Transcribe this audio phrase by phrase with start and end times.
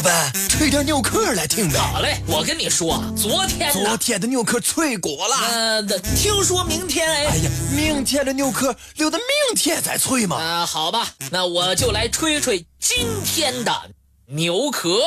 [0.00, 1.78] 老板，吹点牛壳来听呗。
[1.78, 5.36] 好嘞，我跟你说，昨天昨天的牛壳脆过了。
[5.36, 5.82] 呃，
[6.16, 7.26] 听说明天哎。
[7.26, 10.36] 哎呀，明天的牛壳留到明天再吹嘛。
[10.36, 13.90] 啊，好吧，那我就来吹吹今天的
[14.24, 15.00] 牛壳。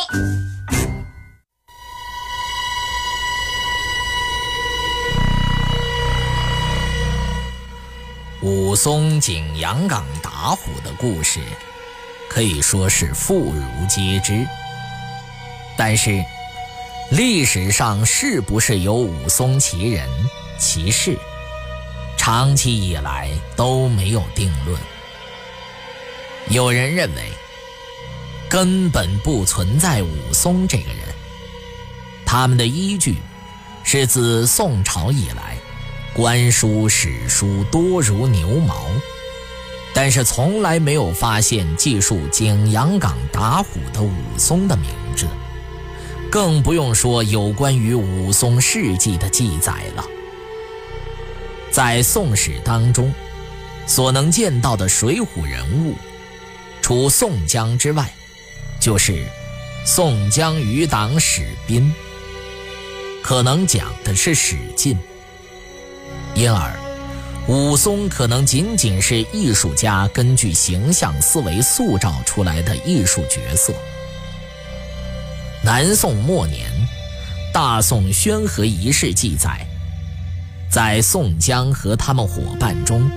[8.43, 11.39] 武松景阳冈打虎的故事，
[12.29, 14.45] 可以说是妇孺皆知。
[15.85, 16.23] 但是，
[17.11, 20.07] 历史上是不是有武松其人
[20.57, 21.17] 其事，
[22.15, 24.79] 长期以来都没有定论。
[26.47, 27.29] 有人认为，
[28.47, 30.99] 根本不存在武松这个人。
[32.25, 33.17] 他们的依据，
[33.83, 35.57] 是自宋朝以来。
[36.13, 38.87] 官书史书多如牛毛，
[39.93, 45.27] 但是从来没有发现记述景阳冈打虎的武松的名字，
[46.33, 50.03] 更不用说有关于武松事迹的记载了。
[51.69, 53.13] 在《宋史》当中，
[53.85, 55.93] 所能见到的水浒人物，
[56.81, 58.11] 除宋江之外，
[58.79, 59.23] 就是
[59.85, 61.93] 宋江余党史斌，
[63.21, 64.97] 可能讲的是史进。
[66.33, 66.73] 因而，
[67.47, 73.71] 武松可能仅仅是艺术家根据形象思维塑造出来的艺术角色。
[75.65, 76.69] 南宋末年，
[77.53, 79.65] 《大宋宣和遗事》记载，
[80.69, 83.09] 在宋江和他们伙伴中，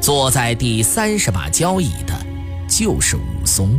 [0.00, 2.14] 坐在第三十把交椅的，
[2.68, 3.78] 就是武松。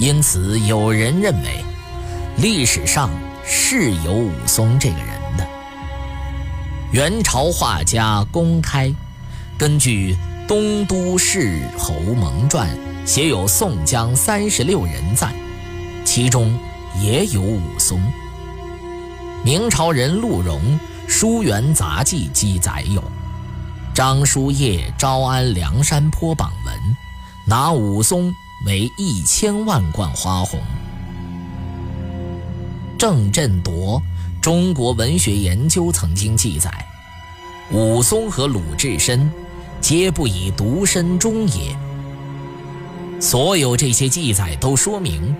[0.00, 1.62] 因此，有人认为，
[2.38, 3.10] 历史上
[3.44, 5.46] 是有武松这个人的。
[6.90, 8.90] 元朝画家公开
[9.58, 10.14] 根据
[10.48, 12.66] 《东都市侯蒙传》
[13.06, 15.34] 写有宋江三十六人赞，
[16.14, 16.54] 其中
[17.00, 17.98] 也有武松。
[19.42, 20.60] 明朝人陆荣
[21.10, 23.02] 《书园杂记》记载有
[23.94, 26.74] 张叔夜招安梁山坡榜文，
[27.46, 28.30] 拿武松
[28.66, 30.60] 为一千万贯花红。
[32.98, 33.98] 郑振铎。
[34.42, 36.70] 中国文学研究曾经记载，
[37.70, 39.30] 武松和鲁智深
[39.80, 41.74] 皆不以独身终也。
[43.18, 45.34] 所有这些记载都说明，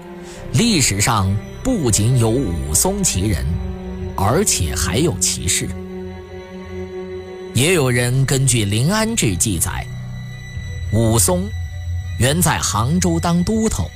[0.52, 3.44] 历史上不仅有武松其人，
[4.16, 5.68] 而且还有其事。
[7.54, 9.86] 也有人根据《临安志》记载，
[10.92, 11.48] 武松
[12.18, 13.90] 原在杭州当都头，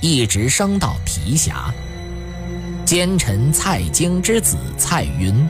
[0.00, 1.72] 一直升到提辖。
[2.84, 5.48] 奸臣蔡京之子蔡云，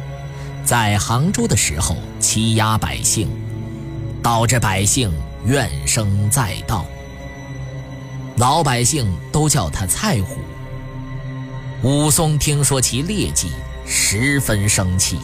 [0.65, 3.28] 在杭州的时候欺压百姓，
[4.22, 5.12] 导致百姓
[5.45, 6.87] 怨声载道。
[8.37, 10.38] 老百姓都叫他蔡虎。
[11.82, 13.53] 武松听说其劣迹，
[13.87, 15.19] 十分生气。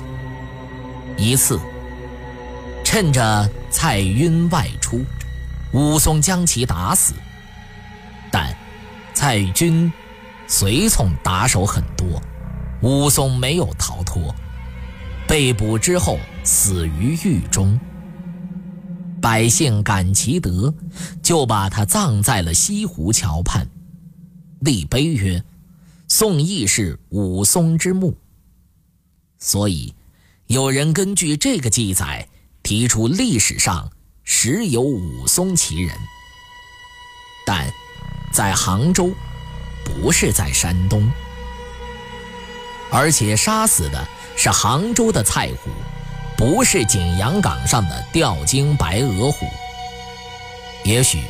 [1.17, 1.61] 一次，
[2.85, 5.05] 趁着蔡云外出，
[5.73, 7.15] 武松将其打死。
[8.31, 8.55] 但
[9.15, 9.93] 蔡军。
[10.51, 12.07] 随从打手很多，
[12.81, 14.35] 武松没有逃脱，
[15.27, 17.79] 被捕之后死于狱中。
[19.29, 20.73] 百姓感其德，
[21.23, 23.69] 就把他葬在了西湖桥畔，
[24.61, 25.45] 立碑曰
[26.09, 28.17] ：“宋义士武松之墓。”
[29.39, 29.95] 所以，
[30.47, 32.27] 有人根据这个记载
[32.63, 33.93] 提出历史上
[34.25, 35.95] 实有武松其人，
[37.45, 37.71] 但
[38.33, 39.13] 在杭州。
[39.85, 41.07] 不是在山东，
[42.91, 44.09] 而且杀死的
[44.39, 45.71] 是杭州的蔡虎，
[46.39, 49.45] 不是景阳冈上的吊睛白额虎。
[50.85, 51.21] 也许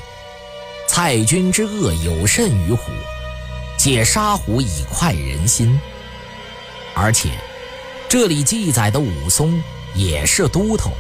[0.87, 2.93] 蔡军之恶有甚于虎，
[3.79, 5.81] 借杀虎以快人心。
[6.95, 7.31] 而且
[8.07, 9.61] 这里记载的武松
[9.95, 10.93] 也是都头，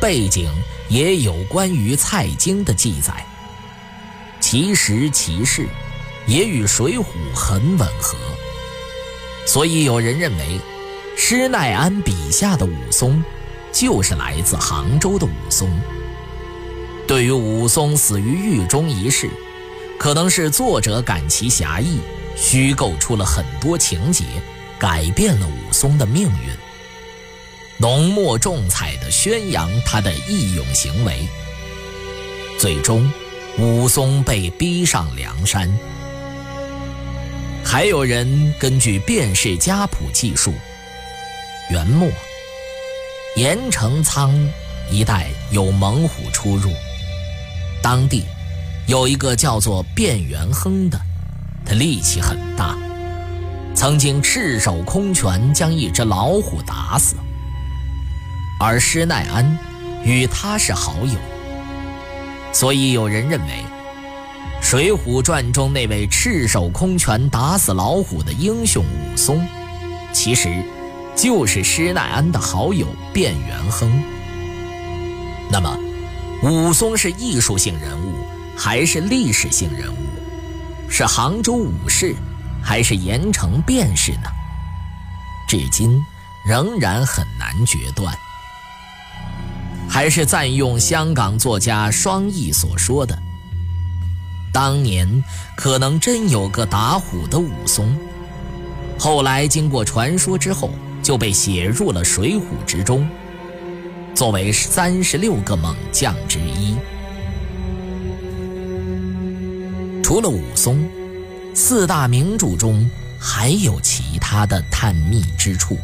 [0.00, 0.48] 背景
[0.88, 3.26] 也有关于蔡京的记载，
[4.40, 5.68] 其实其事。
[6.28, 7.04] 也与《水浒》
[7.36, 8.18] 很吻合，
[9.46, 10.60] 所以有人认为，
[11.18, 13.24] 施耐庵笔下的武松，
[13.72, 15.68] 就是来自杭州的武松。
[17.08, 19.30] 对于武松死于狱中一事，
[19.98, 22.00] 可能是作者感其侠义，
[22.36, 24.24] 虚构出了很多情节，
[24.78, 26.50] 改变了武松的命运，
[27.78, 31.26] 浓墨重彩地宣扬他的义勇行为。
[32.58, 33.10] 最终，
[33.58, 35.74] 武松被逼上梁山。
[37.64, 40.52] 还有人根据《卞氏家谱》记述，
[41.68, 42.08] 元末
[43.34, 44.32] 盐城仓
[44.88, 46.70] 一带有猛虎出入，
[47.82, 48.24] 当地
[48.86, 50.96] 有一个叫做卞元亨的，
[51.64, 52.78] 他力气很大，
[53.74, 57.16] 曾经赤手空拳将一只老虎打死。
[58.60, 59.58] 而施耐庵
[60.04, 61.18] 与他是好友，
[62.52, 63.64] 所以有人认为，
[64.64, 69.44] 《水浒传》中那位赤手空拳打死老虎的英雄武松，
[70.12, 70.48] 其实
[71.16, 73.90] 就是施耐庵的好友卞元亨。
[75.50, 75.78] 那么，
[76.42, 78.26] 武松是艺术性人物
[78.56, 79.96] 还是历史性人物？
[80.88, 82.14] 是杭州武士，
[82.62, 84.30] 还是盐城卞士呢？
[85.48, 86.00] 至今
[86.44, 88.14] 仍然很难决断。
[89.88, 93.16] 还是赞用香港作家双翼所说的
[94.52, 95.24] ：“当年
[95.56, 97.96] 可能真有个打虎的武松，
[98.98, 100.70] 后来经过传说之后，
[101.06, 103.08] 就被写入了《水浒》之中，
[104.12, 106.74] 作为三十六个猛将之一。
[110.02, 110.84] 除了武松，
[111.54, 115.76] 四大名著中还有其他的探秘之处。《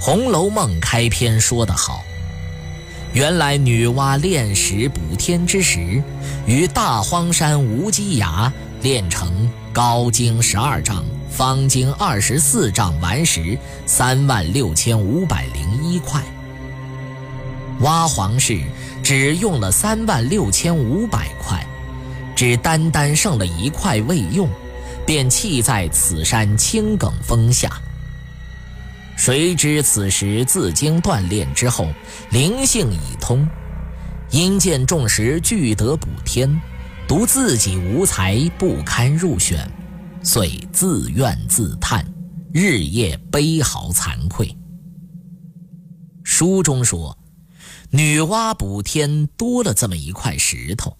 [0.00, 2.02] 红楼梦》开篇说得好。
[3.12, 6.02] 原来女娲炼石补天之时，
[6.48, 8.52] 于大荒山无稽崖
[8.82, 11.04] 炼成高经十二丈、
[11.36, 16.22] 方经二十四丈顽石三万六千五百零一块。
[17.80, 18.58] 挖黄氏
[19.02, 21.62] 只用了三万六千五百块，
[22.34, 24.48] 只单单剩了一块未用，
[25.04, 27.70] 便弃在此山青埂峰下。
[29.14, 31.86] 谁知此时自经锻炼之后，
[32.30, 33.46] 灵性已通，
[34.30, 36.58] 因见众石俱得补天，
[37.06, 39.70] 独自己无才，不堪入选，
[40.26, 42.04] 遂自怨自叹，
[42.52, 44.58] 日夜悲嚎惭愧。
[46.24, 47.16] 书中说，
[47.90, 50.96] 女娲补天多了这么一块石头，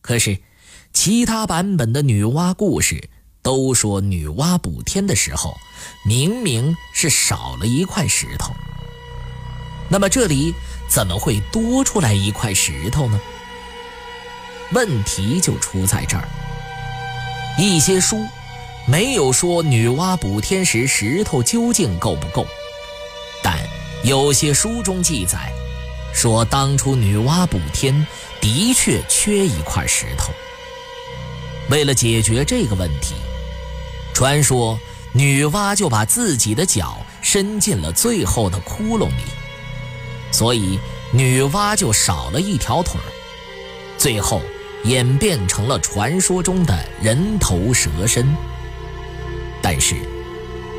[0.00, 0.36] 可是
[0.92, 3.08] 其他版本的女娲故事。
[3.40, 5.56] 都说女娲补天的时候，
[6.04, 8.52] 明明是少了一块石头。
[9.88, 10.52] 那么这里
[10.90, 13.18] 怎么会多出来一块石头呢？
[14.72, 16.28] 问题就出在这儿。
[17.56, 18.26] 一些书
[18.90, 22.46] 没有说女娲补天时石头究竟够不够，
[23.42, 23.58] 但
[24.02, 25.52] 有些书中记载，
[26.14, 28.06] 说当初女娲补天
[28.40, 30.32] 的确缺一块石头。
[31.68, 33.14] 为了解决这个问题。
[34.14, 34.76] 传说
[35.12, 39.22] 女娲就把自己的脚伸进了最后的窟窿里，
[40.32, 40.80] 所以
[41.12, 42.98] 女娲就少了一条腿，
[43.96, 44.42] 最后
[44.84, 48.26] 演变成了传说中的人头蛇身。
[49.70, 49.96] 但是，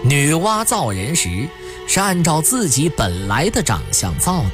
[0.03, 1.47] 女娲造人时
[1.87, 4.53] 是按照自己本来的长相造的，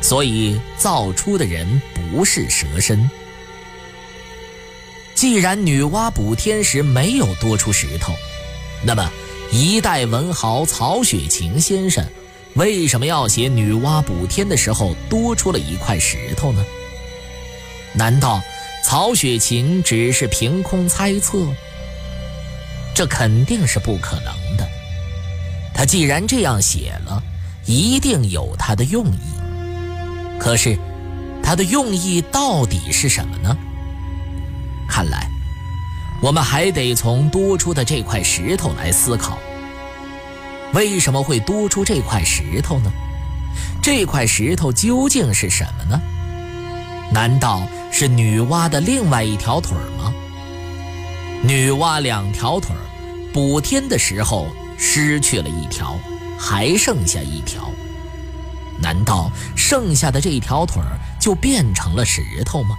[0.00, 3.10] 所以造出的人不是蛇身。
[5.16, 8.12] 既然女娲补天时没有多出石头，
[8.84, 9.10] 那么
[9.50, 12.06] 一代文豪曹雪芹先生
[12.54, 16.64] 为什么要写女娲补天的时候多出了一块石头呢？
[17.94, 18.40] 难道
[18.84, 21.48] 曹雪芹只是凭空猜测？
[22.96, 24.66] 这肯定是不可能的。
[25.74, 27.22] 他既然这样写了，
[27.66, 30.38] 一定有他的用意。
[30.40, 30.78] 可是，
[31.42, 33.54] 他的用意到底是什么呢？
[34.88, 35.28] 看来，
[36.22, 39.36] 我们还得从多出的这块石头来思考。
[40.72, 42.90] 为什么会多出这块石头呢？
[43.82, 46.00] 这块石头究竟是什么呢？
[47.12, 50.14] 难道是女娲的另外一条腿吗？
[51.42, 52.74] 女娲两条腿
[53.32, 55.96] 补天的时候失去了一条，
[56.38, 57.70] 还剩下一条。
[58.80, 60.82] 难道剩下的这条腿
[61.20, 62.76] 就变成了石头吗？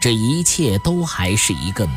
[0.00, 1.94] 这一切都还是一个谜，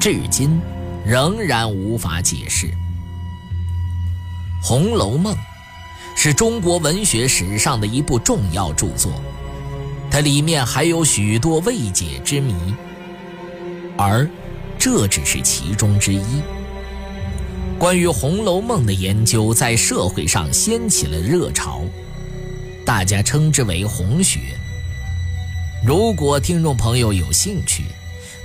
[0.00, 0.60] 至今
[1.04, 2.66] 仍然无法解释。
[4.62, 5.34] 《红楼梦》
[6.16, 9.12] 是中国文学史上的一部重要著作，
[10.10, 12.54] 它里面还有许多未解之谜，
[14.00, 14.26] 而
[14.78, 16.24] 这只是其中之一。
[17.78, 21.82] 关于《红楼梦》的研究在社会上掀起了热潮，
[22.86, 24.38] 大家称之为“红学”。
[25.86, 27.84] 如果听众朋友有兴趣，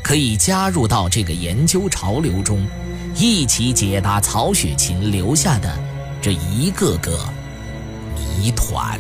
[0.04, 2.68] 可以加入到这个研究潮流中，
[3.16, 5.74] 一起解答曹雪芹留下的
[6.22, 7.18] 这一个个
[8.18, 9.00] 谜团。